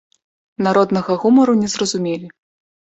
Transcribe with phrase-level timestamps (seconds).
[0.69, 2.27] Народнага гумару не зразумелі.